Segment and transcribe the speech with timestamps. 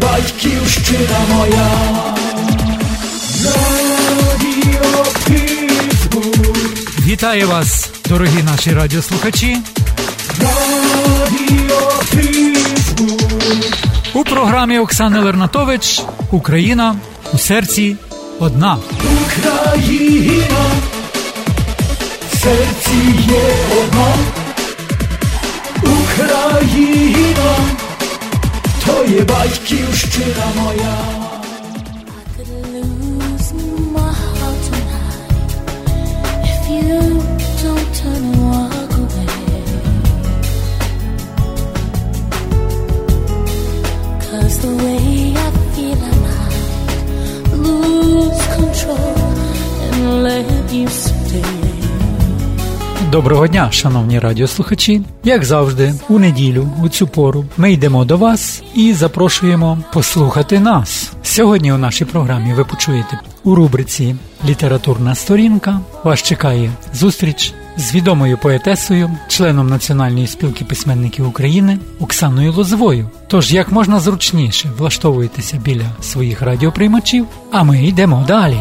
[0.00, 1.70] батьківщина моя.
[3.44, 4.90] Радіо.
[7.06, 9.56] Вітаю вас, дорогі наші радіослухачі.
[10.38, 13.74] Радіо Піцбург.
[14.14, 16.96] У програмі Оксани Лернатович Україна
[17.32, 17.96] у серці
[18.38, 18.78] одна.
[19.26, 20.64] Україна,
[22.32, 22.96] в серці
[23.28, 24.14] є одна.
[25.82, 27.19] Україна,
[29.24, 31.39] батьківщина моя.
[53.10, 55.02] Доброго дня, шановні радіослухачі.
[55.24, 61.12] Як завжди, у неділю, у цю пору, ми йдемо до вас і запрошуємо послухати нас.
[61.22, 64.16] Сьогодні у нашій програмі ви почуєте у рубриці
[64.48, 65.80] Літературна сторінка.
[66.04, 73.10] Вас чекає зустріч з відомою поетесою, членом Національної спілки письменників України Оксаною Лозовою.
[73.28, 78.60] Тож як можна зручніше влаштовуйтеся біля своїх радіоприймачів, а ми йдемо далі.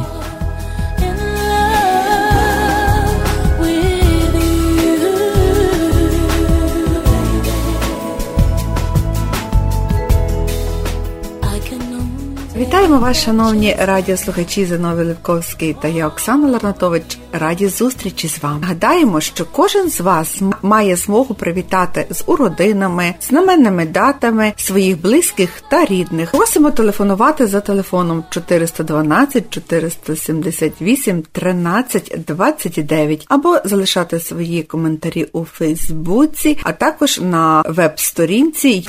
[12.80, 17.18] Вітаємо вас, шановні радіослухачі Зиновій Левковський та я Оксана Ларнатович.
[17.32, 18.60] Раді зустрічі з вами.
[18.64, 25.86] Гадаємо, що кожен з вас має змогу привітати з уродинами, знаменними датами своїх близьких та
[25.86, 26.32] рідних.
[26.32, 36.72] Просимо телефонувати за телефоном 412 478 13 29 або залишати свої коментарі у Фейсбуці, а
[36.72, 38.88] також на веб-сторінці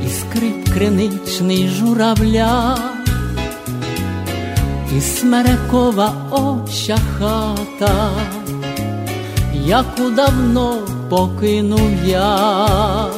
[0.07, 2.79] і скрип криничний журавля,
[4.97, 8.11] і смерекова оча хата,
[9.53, 13.16] яку давно покинув я.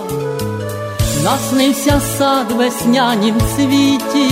[1.23, 4.31] Наснився сад веснянім цвіті,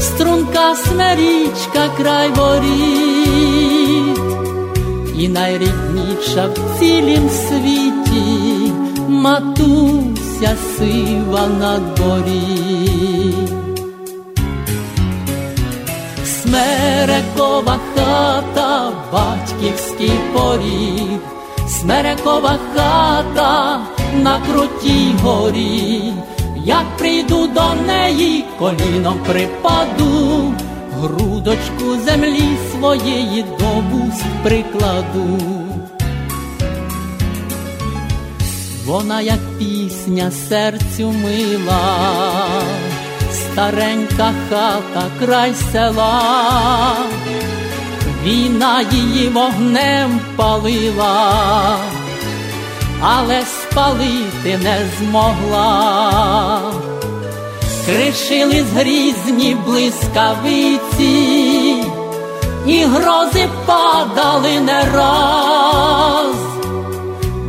[0.00, 4.18] струнка смерічка край воріт,
[5.18, 8.72] і найрідніша в цілім світі
[9.08, 13.34] матуся сива на дворі.
[16.24, 21.18] Смерекова хата, батьківський поріг,
[21.68, 23.80] Смерекова хата
[24.22, 26.02] на крутій горі,
[26.64, 30.54] як прийду до неї, коліном припаду,
[31.00, 35.38] грудочку землі своєї до вуст прикладу.
[38.86, 41.98] Вона, як пісня, серцю мила,
[43.32, 46.96] старенька хата край села,
[48.24, 51.76] війна її вогнем палила,
[53.06, 56.60] але спалити не змогла.
[57.86, 61.04] Кришили грізні блискавиці,
[62.66, 66.36] і грози падали не раз.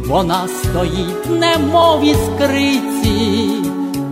[0.08, 3.50] Вона стоїть, немов іскриці,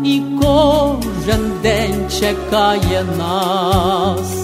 [0.03, 4.42] і кожен день чекає нас.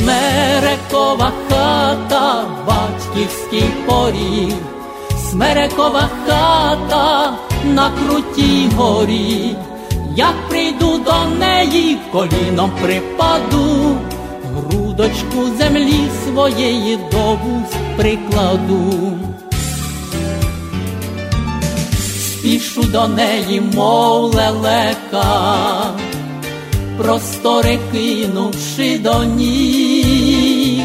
[0.00, 4.54] Смерекова хата, батьківський поріг,
[5.30, 7.32] Смерекова хата
[7.64, 9.56] на крутій горі,
[10.16, 13.96] як прийду до неї, коліном припаду,
[14.54, 19.12] грудочку землі своєї до вуст прикладу.
[22.00, 25.70] Спішу до неї, мов лелека,
[27.02, 30.84] простори кинувши до ніг,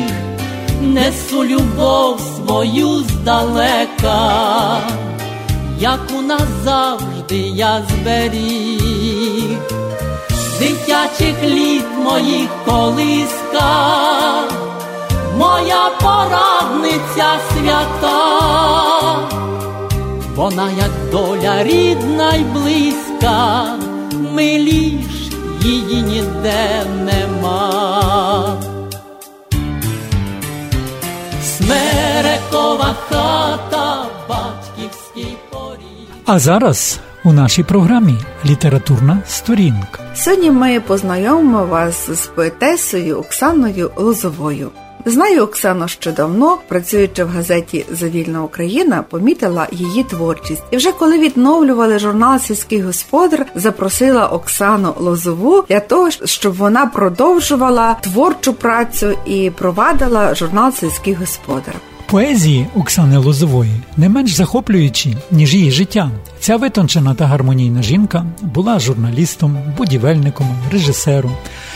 [0.82, 4.80] несу любов свою здалека,
[5.80, 9.58] яку назавжди я зберіг,
[10.60, 13.74] дитячих літ моїх колиска,
[15.38, 18.20] моя порадниця свята,
[20.36, 23.66] вона як доля рідна й близька,
[24.34, 25.25] миліш
[25.66, 28.58] її ніде нема.
[31.44, 36.08] Смерекова хата, батьківський поріг.
[36.26, 38.16] А зараз у нашій програмі
[38.46, 40.00] літературна сторінка.
[40.16, 44.72] Сьогодні ми познайомимо вас з поетесою Оксаною Лозовою.
[45.08, 50.64] Знаю Оксану ще давно, працюючи в газеті Завільна Україна, помітила її творчість.
[50.72, 57.94] І вже коли відновлювали журнал Сільський господар, запросила Оксану Лозову для того, щоб вона продовжувала
[58.02, 61.76] творчу працю і провадила журнал Сільський господар.
[62.10, 66.12] Поезії Оксани Лозової не менш захоплюючі, ніж її життя.
[66.40, 71.32] Ця витончена та гармонійна жінка була журналістом, будівельником, режисером.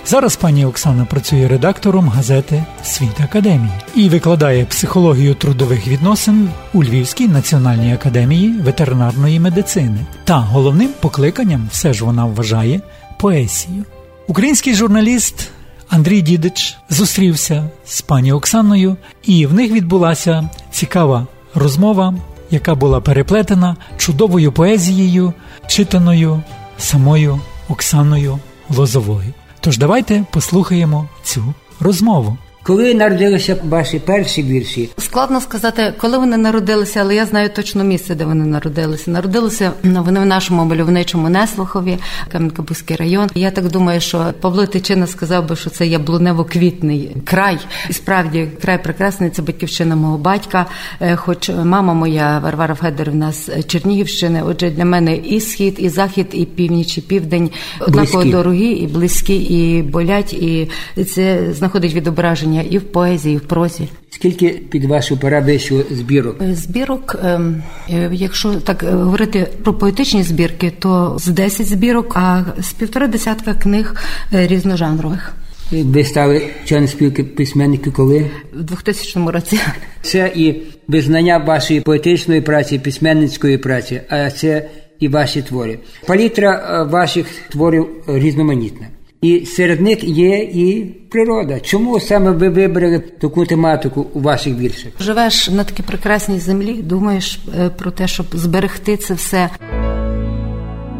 [0.05, 7.27] Зараз пані Оксана працює редактором газети Світ Академії і викладає психологію трудових відносин у Львівській
[7.27, 10.05] національній академії ветеринарної медицини.
[10.23, 12.81] Та головним покликанням все ж вона вважає
[13.19, 13.85] поезію.
[14.27, 15.49] Український журналіст
[15.89, 22.13] Андрій Дідич зустрівся з пані Оксаною, і в них відбулася цікава розмова,
[22.51, 25.33] яка була переплетена чудовою поезією,
[25.67, 26.43] читаною
[26.77, 27.39] самою
[27.69, 28.39] Оксаною
[28.69, 29.33] Лозовою.
[29.59, 32.37] Тож давайте послухаємо цю розмову.
[32.63, 38.15] Коли народилися ваші перші вірші, Складно сказати, коли вони народилися, але я знаю точно місце,
[38.15, 39.11] де вони народилися.
[39.11, 41.97] Народилися вони в нашому мальовничому Неслухові,
[42.33, 43.29] Кам'янка-Бузький район.
[43.35, 47.57] Я так думаю, що Павло Тичина сказав би, що це яблунево-квітний край.
[47.89, 50.65] І справді край прекрасний, це батьківщина мого батька.
[51.01, 54.43] Е, Хоч мама моя Варвара Федорівна з Чернігівщини.
[54.45, 58.31] Отже, для мене і схід, і захід, і північ, і південь однаково Близькі.
[58.31, 60.33] дорогі, і близькі, і болять.
[60.33, 60.69] І
[61.15, 63.87] це знаходить відображення і в поезії, і в прозі.
[64.09, 66.43] скільки під вашу пора вийшло збірок?
[66.51, 72.43] Збірок, ем, е, якщо так е, говорити про поетичні збірки, то з 10 збірок, а
[72.59, 73.95] з півтора десятка книг
[74.33, 75.33] е, різножанрових.
[75.71, 78.29] Ви стали членом спілки письменників коли?
[78.53, 79.59] В 2000 році.
[80.01, 84.69] Це і визнання вашої поетичної праці, письменницької праці, а це
[84.99, 85.79] і ваші твори.
[86.07, 88.87] Палітра е, ваших творів різноманітна.
[89.21, 91.59] І серед них є і природа.
[91.59, 94.91] Чому саме ви вибрали таку тематику у ваших віршах?
[94.99, 99.49] Живеш на такій прекрасній землі, думаєш е, про те, щоб зберегти це все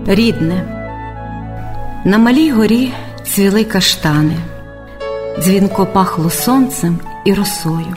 [0.08, 0.76] рідне.
[2.06, 2.92] На малій горі
[3.24, 4.36] цвіли каштани,
[5.40, 7.96] дзвінко пахло сонцем і росою.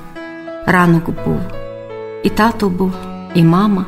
[0.66, 1.40] Ранок був,
[2.22, 2.92] і тато був,
[3.34, 3.86] і мама,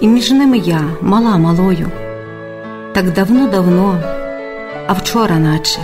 [0.00, 1.90] і між ними я, мала малою.
[2.92, 3.98] Так давно-давно,
[4.86, 5.78] а вчора наче,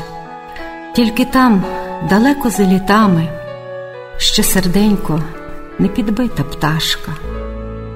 [0.95, 1.65] тільки там,
[2.11, 3.29] далеко за літами,
[4.17, 5.23] ще серденько
[5.79, 7.13] не підбита пташка,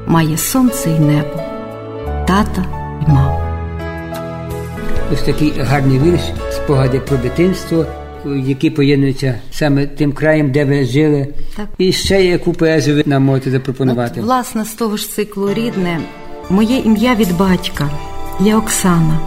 [0.06, 1.40] має сонце й небо,
[2.26, 2.64] тата
[3.06, 3.40] й маму.
[5.12, 7.87] Ось такий гарний вірш, спогади про дитинство,
[8.26, 11.28] які поєднуються саме тим краєм, де ви жили.
[11.56, 11.66] Так.
[11.78, 14.20] І ще яку поезію ви нам можете запропонувати.
[14.20, 16.00] От, власне, з того ж циклу рідне,
[16.50, 17.90] моє ім'я від батька,
[18.40, 19.18] я Оксана,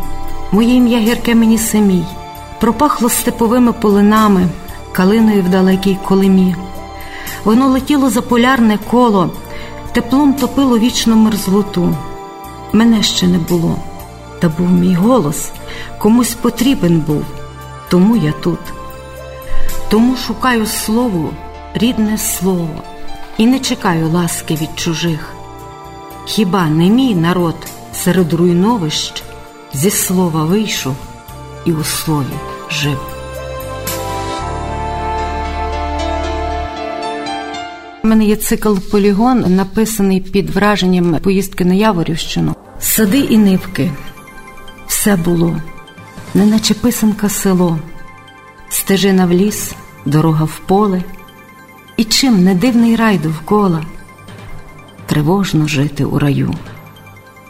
[0.52, 2.06] моє ім'я гірке мені самій,
[2.60, 4.48] пропахло степовими полинами,
[4.92, 6.56] калиною в далекій колимі.
[7.44, 9.30] Воно летіло за полярне коло,
[9.92, 11.96] теплом топило вічну мерзлоту.
[12.74, 13.76] Мене ще не було,
[14.40, 15.52] та був мій голос,
[15.98, 17.26] комусь потрібен був,
[17.90, 18.60] тому я тут.
[19.90, 21.30] Тому шукаю слово,
[21.74, 22.70] рідне слово,
[23.38, 25.34] і не чекаю ласки від чужих.
[26.26, 27.56] Хіба не мій народ
[27.94, 29.24] серед руйновищ
[29.78, 30.96] зі слова вийшов
[31.66, 32.34] і у слові
[32.72, 33.00] жив?
[38.04, 42.56] У мене є цикл полігон, написаний під враженням поїздки на Яворівщину.
[42.80, 43.92] Сади і нивки.
[44.88, 45.58] Все було,
[46.34, 47.80] неначе писанка село,
[48.70, 51.04] стежина в ліс, дорога в поле.
[51.98, 53.84] І чим не дивний рай довкола,
[55.06, 56.54] тривожно жити у раю.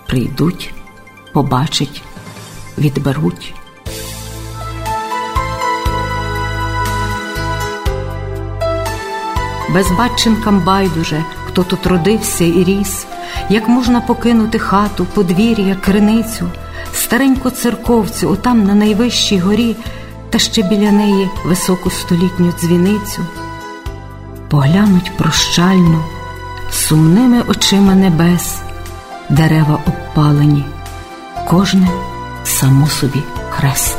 [0.08, 0.74] Прийдуть,
[1.34, 2.02] побачать,
[2.78, 3.54] відберуть.
[9.74, 13.06] Безбатченкам байдуже, хто тут родився і ріс,
[13.50, 16.50] як можна покинути хату, подвір'я, криницю,
[16.94, 19.76] стареньку церковцю, отам на найвищій горі,
[20.30, 23.26] та ще біля неї високу столітню дзвіницю,
[24.50, 26.04] поглянуть прощально,
[26.72, 28.60] сумними очима небес,
[29.30, 30.66] дерева обпалені,
[31.48, 31.88] кожне
[32.48, 33.98] само собі хрест.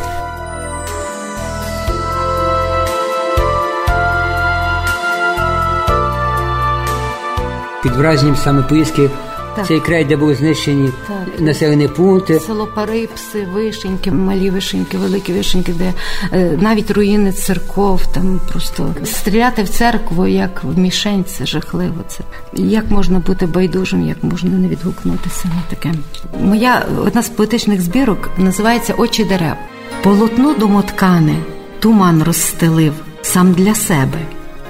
[7.82, 9.10] Під враженням саме поїздки
[9.58, 9.66] Так.
[9.66, 11.40] цей край, де були знищені Так.
[11.40, 12.40] населені пункти.
[12.40, 15.92] Село Парипси, вишеньки, малі вишеньки, великі вишеньки, де
[16.32, 22.04] е, навіть руїни церков, там просто стріляти в церкву як в мішень, це жахливо.
[22.08, 22.20] Це
[22.54, 25.94] як можна бути байдужим, як можна не відгукнутися на таке.
[26.40, 29.54] Моя одна з поетичних збірок називається Очі дерев.
[30.02, 31.36] Полотно домоткане,
[31.78, 34.18] туман розстелив сам для себе,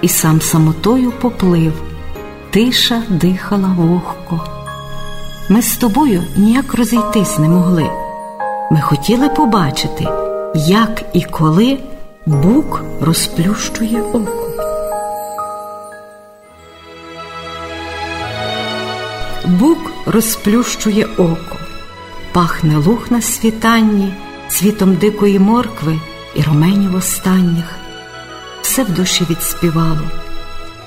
[0.00, 1.72] і сам самотою поплив.
[2.50, 4.57] Тиша дихала вогко.
[5.50, 7.90] Ми з тобою ніяк розійтись не могли.
[8.70, 10.08] Ми хотіли побачити,
[10.54, 11.78] як і коли
[12.26, 14.48] бук розплющує око.
[19.44, 21.56] Бук розплющує око,
[22.32, 24.14] пахне луг на світанні,
[24.48, 26.00] цвітом дикої моркви
[26.34, 27.76] і роменів останніх.
[28.62, 30.10] Все в душі відспівало,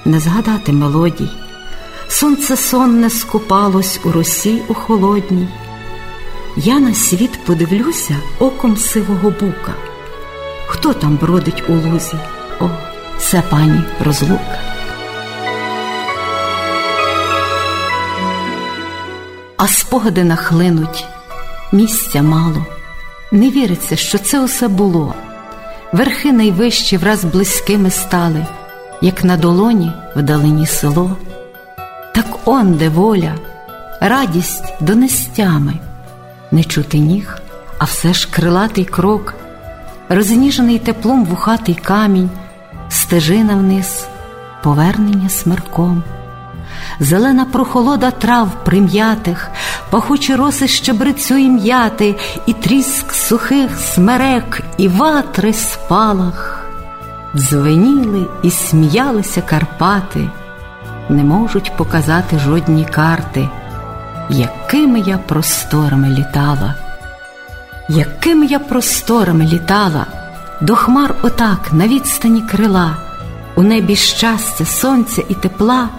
[0.06, 1.30] не згадати мелодій.
[2.12, 5.48] Сонце сонне скупалось у росі у холодній.
[6.58, 9.74] Я на світ подивлюся оком сивого бука.
[10.68, 12.13] Хто там бродить у лузі?
[12.60, 12.70] О,
[13.20, 14.60] це пані розлука.
[19.58, 21.06] А спогади нахлинуть,
[21.72, 22.65] місця мало.
[23.32, 25.13] Не віриться, що це усе було.
[25.94, 28.46] Верхи найвищі враз близькими стали,
[29.01, 31.18] як на долоні вдалині село.
[32.22, 33.36] Так он де воля,
[34.01, 35.74] радість донестями,
[36.51, 37.40] не чути ніг,
[37.78, 39.34] а все ж крилатий крок,
[40.10, 42.30] розніжений теплом вухатий камінь,
[42.90, 44.06] стежина вниз,
[44.63, 46.04] повернення смерком,
[47.00, 49.50] зелена прохолода трав прим'ятих,
[49.90, 56.66] пахучі роси щебрицю і м'яти, і тріск сухих смерек, і ватри спалах,
[57.36, 60.30] дзвеніли і сміялися Карпати
[61.12, 63.50] не можуть показати жодні карти,
[64.30, 66.75] якими я просторами літала,
[67.89, 70.06] якими я просторами літала,
[70.62, 72.98] до хмар отак на відстані крила,
[73.56, 75.89] у небі щастя, сонця і тепла,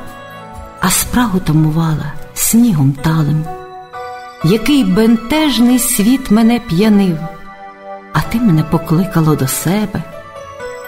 [0.81, 3.45] а спрагу тамувала снігом талим,
[4.45, 7.19] який бентежний світ мене п'янив,
[8.13, 10.03] а ти мене покликало до себе,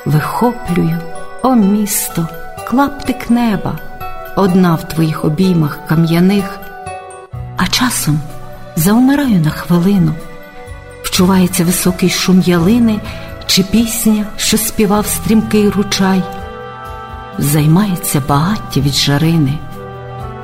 [0.06, 0.98] вихоплюю,
[1.42, 2.28] о місто,
[2.68, 3.78] клаптик неба
[4.36, 6.58] одна в твоїх обіймах кам'яних,
[7.56, 8.20] а часом
[8.76, 10.12] заумираю на хвилину,
[11.02, 13.00] вчувається високий шум ялини
[13.46, 16.22] чи пісня, що співав стрімкий ручай,
[17.38, 19.58] займається багаття від жарини,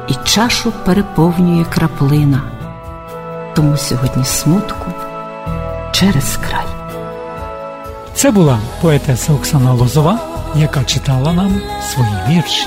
[0.09, 2.43] і чашу переповнює краплина,
[3.55, 4.93] тому сьогодні смутку
[5.93, 6.67] через край.
[8.15, 10.19] Це була поетеса Оксана Лозова,
[10.55, 11.61] яка читала нам
[11.93, 12.67] свої вірші.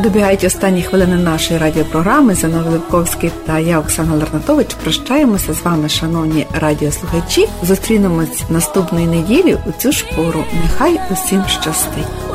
[0.00, 2.34] Добігають останні хвилини нашої радіопрограми.
[2.34, 7.48] Зановий Левковський та я, Оксана Ларнатович, прощаємося з вами, шановні радіослухачі.
[7.62, 10.44] Зустрінемось наступної неділі у цю ж пору.
[10.62, 12.25] Нехай усім щастить.